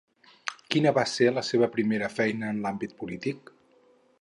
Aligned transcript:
Quina 0.75 0.93
va 0.99 1.03
ser 1.11 1.27
la 1.35 1.43
seva 1.49 1.69
primera 1.75 2.09
feina 2.15 2.49
en 2.55 2.63
l'àmbit 2.65 2.97
polític? 3.03 3.53